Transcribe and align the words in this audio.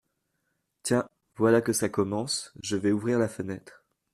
Tiens! 0.81 1.07
voilà 1.35 1.61
que 1.61 1.73
ça 1.73 1.87
commence… 1.87 2.51
je 2.63 2.75
vais 2.75 2.91
ouvrir 2.91 3.19
la 3.19 3.27
fenêtre… 3.29 3.85